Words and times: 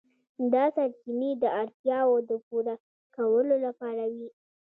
دا 0.53 0.63
سرچینې 0.75 1.31
د 1.43 1.45
اړتیاوو 1.61 2.17
د 2.29 2.31
پوره 2.45 2.75
کولو 3.15 3.55
لپاره 3.65 4.03
وې. 4.13 4.27